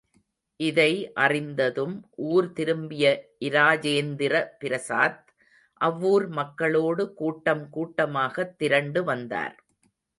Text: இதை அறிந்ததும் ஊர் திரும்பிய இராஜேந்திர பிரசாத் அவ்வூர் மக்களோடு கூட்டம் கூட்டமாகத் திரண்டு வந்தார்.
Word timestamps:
இதை 0.59 0.93
அறிந்ததும் 1.15 1.93
ஊர் 2.27 2.51
திரும்பிய 2.51 3.11
இராஜேந்திர 3.45 4.33
பிரசாத் 4.59 5.21
அவ்வூர் 5.81 6.27
மக்களோடு 6.29 7.13
கூட்டம் 7.13 7.69
கூட்டமாகத் 7.69 8.57
திரண்டு 8.57 9.03
வந்தார். 9.03 9.55